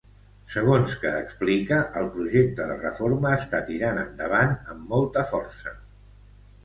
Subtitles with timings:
[0.51, 5.77] Segons que explica, el projecte de reforma està tirant endavant amb molta força.